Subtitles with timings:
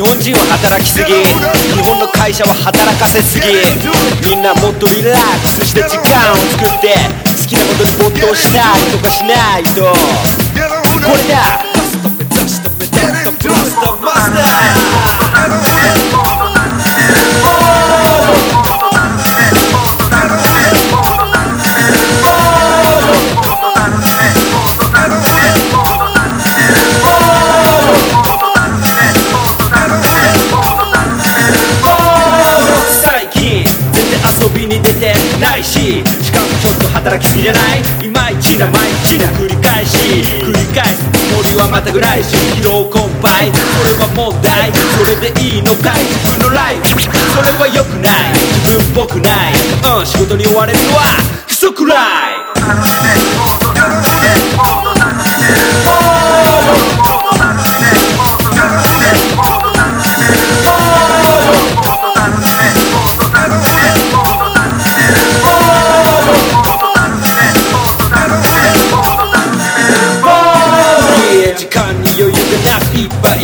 [0.00, 3.46] 本人は働きすぎ日本の会社は働かせすぎ
[4.28, 9.94] みんなもっとリラックスして時間を作って好きなことに没頭したりとかしないと
[10.98, 11.62] これだ
[14.34, 14.63] 最
[35.64, 38.06] ししかもちょっと働きすぎじゃない。
[38.06, 39.96] いまいちな毎日な繰り返し。
[40.44, 42.36] 繰り返す森はまたぐらいし。
[42.60, 43.50] 疲労困憊。
[43.50, 46.04] それは問題それでいいのかい。
[46.04, 47.00] 自分のライフ。
[47.00, 48.36] それは良くない。
[48.68, 49.54] 自分っぽくない。
[49.98, 51.02] うん仕事に追われるのは
[51.48, 51.94] クソくら
[53.30, 53.33] い。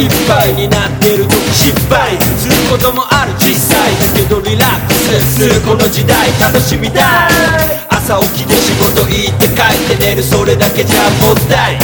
[0.01, 3.77] いっぱいになってる時失敗することもある実際。
[4.01, 7.05] だけどリラックスするこの時代楽しみたい。
[7.91, 9.61] 朝起きて仕事行って帰
[9.95, 10.23] って寝る。
[10.23, 11.79] それだけじゃもったい。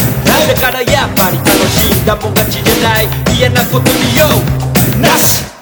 [0.48, 3.08] だからやっぱり楽しんだもん勝ちじゃない。
[3.36, 4.28] 嫌なことによ
[4.98, 5.55] なし。